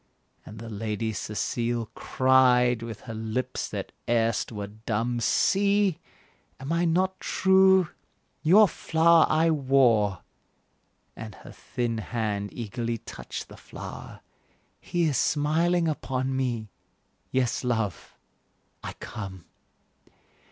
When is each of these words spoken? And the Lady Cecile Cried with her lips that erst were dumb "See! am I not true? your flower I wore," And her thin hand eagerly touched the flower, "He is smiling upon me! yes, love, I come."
And 0.47 0.57
the 0.57 0.67
Lady 0.67 1.13
Cecile 1.13 1.91
Cried 1.93 2.81
with 2.81 3.01
her 3.01 3.13
lips 3.13 3.69
that 3.69 3.91
erst 4.09 4.51
were 4.51 4.65
dumb 4.65 5.19
"See! 5.19 5.99
am 6.59 6.73
I 6.73 6.85
not 6.85 7.19
true? 7.19 7.87
your 8.41 8.67
flower 8.67 9.27
I 9.29 9.51
wore," 9.51 10.23
And 11.15 11.35
her 11.35 11.51
thin 11.51 11.99
hand 11.99 12.49
eagerly 12.51 12.97
touched 12.97 13.47
the 13.47 13.57
flower, 13.57 14.21
"He 14.79 15.03
is 15.03 15.19
smiling 15.19 15.87
upon 15.87 16.35
me! 16.35 16.71
yes, 17.29 17.63
love, 17.63 18.15
I 18.83 18.93
come." 18.93 19.45